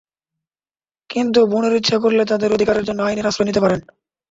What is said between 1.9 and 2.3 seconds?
করলে